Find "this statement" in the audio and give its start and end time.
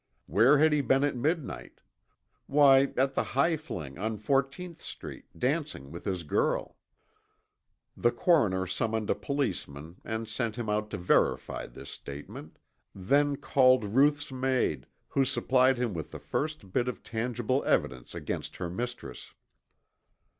11.67-12.57